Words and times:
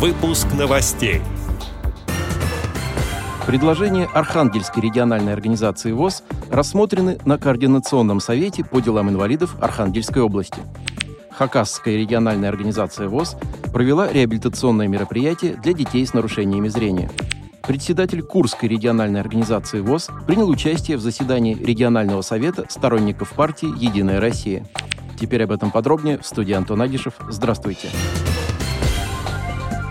Выпуск 0.00 0.46
новостей. 0.58 1.20
Предложения 3.46 4.08
Архангельской 4.14 4.82
региональной 4.82 5.34
организации 5.34 5.92
ВОЗ 5.92 6.22
рассмотрены 6.50 7.18
на 7.26 7.36
Координационном 7.36 8.18
совете 8.20 8.64
по 8.64 8.80
делам 8.80 9.10
инвалидов 9.10 9.56
Архангельской 9.60 10.22
области. 10.22 10.62
Хакасская 11.30 11.98
региональная 11.98 12.48
организация 12.48 13.08
ВОЗ 13.08 13.36
провела 13.74 14.10
реабилитационное 14.10 14.88
мероприятие 14.88 15.56
для 15.56 15.74
детей 15.74 16.06
с 16.06 16.14
нарушениями 16.14 16.68
зрения. 16.68 17.10
Председатель 17.62 18.22
Курской 18.22 18.70
региональной 18.70 19.20
организации 19.20 19.80
ВОЗ 19.80 20.08
принял 20.26 20.48
участие 20.48 20.96
в 20.96 21.02
заседании 21.02 21.54
регионального 21.54 22.22
совета 22.22 22.64
сторонников 22.70 23.32
партии 23.32 23.68
«Единая 23.76 24.18
Россия». 24.18 24.66
Теперь 25.20 25.44
об 25.44 25.52
этом 25.52 25.70
подробнее 25.70 26.16
в 26.16 26.24
студии 26.24 26.54
Антон 26.54 26.80
Агишев. 26.80 27.12
Здравствуйте. 27.28 27.90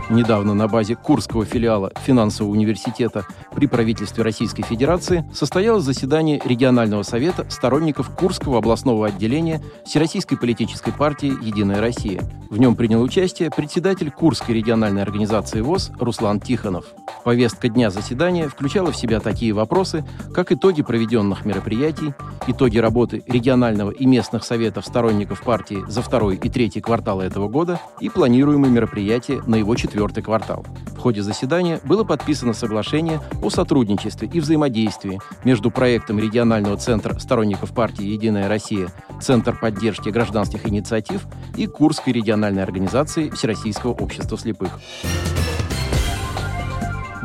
Недавно 0.10 0.56
на 0.56 0.68
базе 0.68 0.96
Курского 0.96 1.46
филиала 1.46 1.92
финансового 2.04 2.52
университета 2.52 3.26
при 3.54 3.68
правительстве 3.68 4.24
Российской 4.24 4.64
Федерации 4.64 5.24
состоялось 5.32 5.84
заседание 5.84 6.42
регионального 6.44 7.04
совета 7.04 7.46
сторонников 7.48 8.10
Курского 8.16 8.58
областного 8.58 9.06
отделения 9.06 9.62
Всероссийской 9.86 10.38
политической 10.38 10.92
партии 10.92 11.34
«Единая 11.46 11.80
Россия». 11.80 12.24
В 12.50 12.58
нем 12.58 12.76
принял 12.76 13.04
участие 13.04 13.52
председатель 13.52 14.10
Курской 14.10 14.56
региональной 14.56 15.04
организации 15.04 15.62
ВОЗ 15.62 15.92
Руслан 16.00 16.40
Тихонов. 16.40 16.86
Повестка 17.24 17.68
дня 17.70 17.90
заседания 17.90 18.48
включала 18.48 18.92
в 18.92 18.96
себя 18.96 19.20
такие 19.20 19.54
вопросы, 19.54 20.06
как 20.34 20.52
итоги 20.52 20.82
проведенных 20.82 21.46
мероприятий, 21.46 22.14
итоги 22.48 22.78
работы 22.78 23.24
регионального 23.28 23.92
и 23.92 24.06
местных 24.06 24.44
советов 24.44 24.86
сторонников 24.86 25.42
партии 25.42 25.84
за 25.88 26.02
второй 26.02 26.36
и 26.38 26.50
третий 26.50 26.82
кварталы 26.82 27.24
этого 27.26 27.48
года 27.48 27.80
и 28.00 28.10
планируемые 28.10 28.72
мероприятия 28.72 29.42
на 29.46 29.56
его 29.56 29.76
четвертый 29.76 30.24
квартал. 30.24 30.66
В 30.88 30.98
ходе 31.00 31.22
заседания 31.22 31.80
было 31.84 32.04
подписано 32.04 32.54
соглашение 32.54 33.22
о 33.42 33.50
сотрудничестве 33.50 34.30
и 34.32 34.40
взаимодействии 34.40 35.20
между 35.44 35.72
проектом 35.72 36.20
регионального 36.20 36.78
центра 36.78 37.18
сторонников 37.20 37.74
партии 37.74 38.06
«Единая 38.06 38.48
Россия» 38.48 38.90
Центр 39.22 39.58
поддержки 39.58 40.10
гражданских 40.10 40.68
инициатив 40.68 41.28
и 41.56 41.68
Курской 41.68 42.14
региональной 42.14 42.64
организации 42.64 43.30
Всероссийского 43.30 43.92
общества 43.92 44.38
слепых. 44.38 44.80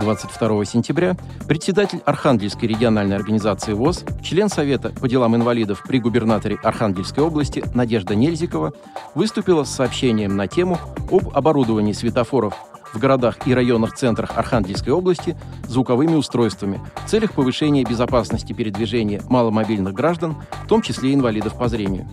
22 0.04 0.66
сентября 0.66 1.16
председатель 1.48 2.02
Архангельской 2.04 2.68
региональной 2.68 3.16
организации 3.16 3.72
ВОЗ, 3.72 4.04
член 4.22 4.50
Совета 4.50 4.90
по 4.90 5.08
делам 5.08 5.34
инвалидов 5.34 5.82
при 5.88 5.98
губернаторе 5.98 6.58
Архангельской 6.62 7.24
области 7.24 7.64
Надежда 7.72 8.14
Нельзикова 8.14 8.74
выступила 9.14 9.64
с 9.64 9.70
сообщением 9.70 10.36
на 10.36 10.46
тему 10.46 10.78
об 11.10 11.34
оборудовании 11.34 11.94
светофоров 11.94 12.54
в 12.92 12.98
городах 12.98 13.46
и 13.46 13.54
районных 13.54 13.94
центрах 13.94 14.36
Архангельской 14.36 14.92
области 14.92 15.38
звуковыми 15.66 16.16
устройствами 16.16 16.82
в 17.06 17.08
целях 17.08 17.32
повышения 17.32 17.82
безопасности 17.82 18.52
передвижения 18.52 19.22
маломобильных 19.30 19.94
граждан, 19.94 20.36
в 20.64 20.68
том 20.68 20.82
числе 20.82 21.14
инвалидов 21.14 21.56
по 21.56 21.66
зрению. 21.68 22.06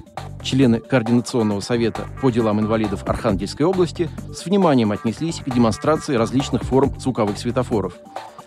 Члены 0.43 0.79
Координационного 0.79 1.59
совета 1.59 2.07
по 2.21 2.29
делам 2.29 2.59
инвалидов 2.59 3.03
Архангельской 3.07 3.65
области 3.65 4.09
с 4.35 4.45
вниманием 4.45 4.91
отнеслись 4.91 5.39
к 5.39 5.49
демонстрации 5.49 6.15
различных 6.15 6.63
форм 6.63 6.99
звуковых 6.99 7.37
светофоров, 7.37 7.93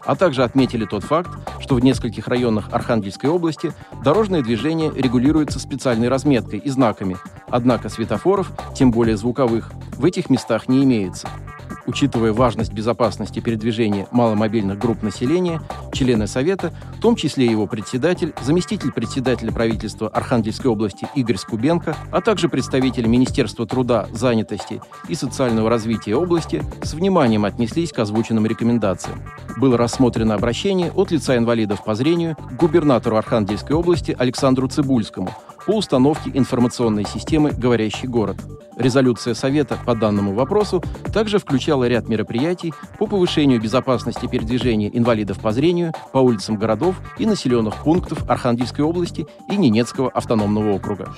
а 0.04 0.16
также 0.16 0.42
отметили 0.42 0.84
тот 0.84 1.04
факт, 1.04 1.30
что 1.60 1.76
в 1.76 1.80
нескольких 1.80 2.28
районах 2.28 2.68
Архангельской 2.72 3.30
области 3.30 3.72
дорожное 4.02 4.42
движение 4.42 4.92
регулируется 4.94 5.58
специальной 5.58 6.08
разметкой 6.08 6.58
и 6.58 6.68
знаками, 6.68 7.16
однако 7.48 7.88
светофоров, 7.88 8.52
тем 8.74 8.90
более 8.90 9.16
звуковых, 9.16 9.70
в 9.96 10.04
этих 10.04 10.30
местах 10.30 10.68
не 10.68 10.84
имеется– 10.84 11.28
Учитывая 11.86 12.32
важность 12.32 12.72
безопасности 12.72 13.40
передвижения 13.40 14.06
маломобильных 14.10 14.78
групп 14.78 15.02
населения, 15.02 15.60
члены 15.92 16.26
Совета, 16.26 16.72
в 16.96 17.00
том 17.00 17.14
числе 17.14 17.46
его 17.46 17.66
председатель, 17.66 18.32
заместитель 18.42 18.92
председателя 18.92 19.52
правительства 19.52 20.08
Архангельской 20.08 20.70
области 20.70 21.06
Игорь 21.14 21.36
Скубенко, 21.36 21.96
а 22.10 22.20
также 22.20 22.48
представители 22.48 23.06
Министерства 23.06 23.66
труда, 23.66 24.06
занятости 24.12 24.80
и 25.08 25.14
социального 25.14 25.68
развития 25.68 26.16
области 26.16 26.62
с 26.82 26.94
вниманием 26.94 27.44
отнеслись 27.44 27.92
к 27.92 27.98
озвученным 27.98 28.46
рекомендациям. 28.46 29.22
Было 29.56 29.76
рассмотрено 29.76 30.34
обращение 30.34 30.90
от 30.92 31.10
лица 31.10 31.36
инвалидов 31.36 31.84
по 31.84 31.94
зрению 31.94 32.36
к 32.36 32.56
губернатору 32.56 33.16
Архангельской 33.16 33.76
области 33.76 34.16
Александру 34.18 34.68
Цибульскому 34.68 35.30
по 35.66 35.72
установке 35.72 36.30
информационной 36.34 37.04
системы 37.04 37.50
«Говорящий 37.50 38.08
город». 38.08 38.36
Резолюция 38.76 39.34
Совета 39.34 39.78
по 39.84 39.94
данному 39.94 40.34
вопросу 40.34 40.82
также 41.12 41.38
включала 41.38 41.86
ряд 41.86 42.08
мероприятий 42.08 42.74
по 42.98 43.06
повышению 43.06 43.60
безопасности 43.60 44.26
передвижения 44.26 44.90
инвалидов 44.92 45.38
по 45.38 45.52
зрению 45.52 45.92
по 46.12 46.18
улицам 46.18 46.56
городов 46.56 46.96
и 47.18 47.26
населенных 47.26 47.76
пунктов 47.82 48.28
Архангельской 48.28 48.84
области 48.84 49.26
и 49.48 49.56
Ненецкого 49.56 50.10
автономного 50.10 50.72
округа. 50.72 51.14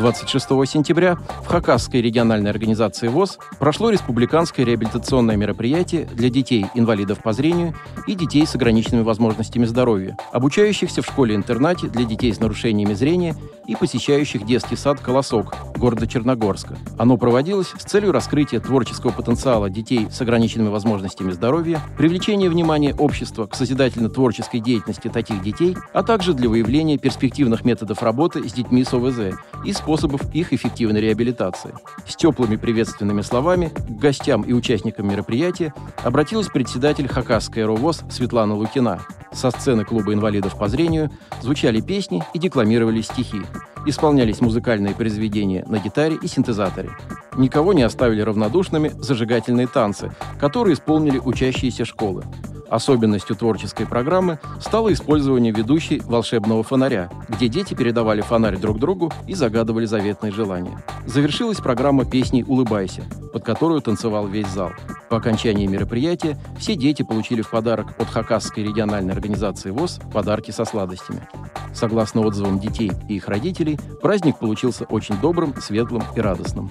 26 0.00 0.48
сентября 0.66 1.18
в 1.44 1.46
Хакасской 1.46 2.00
региональной 2.00 2.50
организации 2.50 3.08
ВОЗ 3.08 3.38
прошло 3.58 3.90
республиканское 3.90 4.64
реабилитационное 4.64 5.36
мероприятие 5.36 6.06
для 6.06 6.30
детей, 6.30 6.64
инвалидов 6.74 7.22
по 7.22 7.34
зрению 7.34 7.74
и 8.06 8.14
детей 8.14 8.46
с 8.46 8.54
ограниченными 8.54 9.02
возможностями 9.02 9.66
здоровья, 9.66 10.16
обучающихся 10.32 11.02
в 11.02 11.06
школе-интернате 11.06 11.88
для 11.88 12.06
детей 12.06 12.32
с 12.32 12.40
нарушениями 12.40 12.94
зрения 12.94 13.36
и 13.66 13.76
посещающих 13.76 14.46
детский 14.46 14.76
сад 14.76 15.00
«Колосок» 15.00 15.54
города 15.76 16.06
Черногорска. 16.06 16.78
Оно 16.96 17.18
проводилось 17.18 17.74
с 17.78 17.84
целью 17.84 18.10
раскрытия 18.10 18.58
творческого 18.58 19.10
потенциала 19.10 19.68
детей 19.68 20.08
с 20.10 20.18
ограниченными 20.22 20.68
возможностями 20.68 21.30
здоровья, 21.30 21.78
привлечения 21.98 22.48
внимания 22.48 22.94
общества 22.94 23.46
к 23.46 23.54
созидательно-творческой 23.54 24.60
деятельности 24.60 25.08
таких 25.08 25.42
детей, 25.42 25.76
а 25.92 26.02
также 26.02 26.32
для 26.32 26.48
выявления 26.48 26.96
перспективных 26.96 27.66
методов 27.66 28.02
работы 28.02 28.48
с 28.48 28.52
детьми 28.54 28.82
с 28.82 28.94
ОВЗ 28.94 29.36
и 29.66 29.74
с 29.74 29.80
способов 29.90 30.32
их 30.32 30.52
эффективной 30.52 31.00
реабилитации. 31.00 31.74
С 32.06 32.14
теплыми 32.14 32.54
приветственными 32.54 33.22
словами 33.22 33.72
к 33.74 33.90
гостям 34.00 34.42
и 34.42 34.52
участникам 34.52 35.08
мероприятия 35.08 35.74
обратилась 36.04 36.46
председатель 36.46 37.08
Хакасской 37.08 37.64
РОВОЗ 37.64 38.04
Светлана 38.08 38.54
Лукина. 38.54 39.00
Со 39.32 39.50
сцены 39.50 39.84
клуба 39.84 40.14
инвалидов 40.14 40.56
по 40.56 40.68
зрению 40.68 41.10
звучали 41.42 41.80
песни 41.80 42.22
и 42.34 42.38
декламировались 42.38 43.06
стихи. 43.06 43.40
Исполнялись 43.84 44.40
музыкальные 44.40 44.94
произведения 44.94 45.64
на 45.66 45.80
гитаре 45.80 46.16
и 46.22 46.28
синтезаторе. 46.28 46.90
Никого 47.36 47.72
не 47.72 47.82
оставили 47.82 48.20
равнодушными 48.20 48.92
зажигательные 48.94 49.66
танцы, 49.66 50.12
которые 50.38 50.74
исполнили 50.74 51.18
учащиеся 51.18 51.84
школы. 51.84 52.22
Особенностью 52.70 53.34
творческой 53.34 53.84
программы 53.84 54.38
стало 54.60 54.92
использование 54.92 55.52
ведущей 55.52 56.00
волшебного 56.04 56.62
фонаря, 56.62 57.10
где 57.28 57.48
дети 57.48 57.74
передавали 57.74 58.20
фонарь 58.20 58.56
друг 58.56 58.78
другу 58.78 59.12
и 59.26 59.34
загадывали 59.34 59.86
заветные 59.86 60.30
желания. 60.30 60.80
Завершилась 61.04 61.58
программа 61.58 62.04
песней 62.04 62.44
«Улыбайся», 62.44 63.02
под 63.32 63.44
которую 63.44 63.80
танцевал 63.80 64.28
весь 64.28 64.46
зал. 64.48 64.70
По 65.08 65.16
окончании 65.16 65.66
мероприятия 65.66 66.38
все 66.58 66.76
дети 66.76 67.02
получили 67.02 67.42
в 67.42 67.50
подарок 67.50 67.94
от 67.98 68.08
Хакасской 68.08 68.62
региональной 68.62 69.12
организации 69.12 69.70
ВОЗ 69.70 69.98
подарки 70.12 70.52
со 70.52 70.64
сладостями. 70.64 71.26
Согласно 71.74 72.20
отзывам 72.20 72.60
детей 72.60 72.92
и 73.08 73.16
их 73.16 73.26
родителей, 73.26 73.78
праздник 74.00 74.38
получился 74.38 74.84
очень 74.84 75.20
добрым, 75.20 75.54
светлым 75.60 76.04
и 76.14 76.20
радостным. 76.20 76.70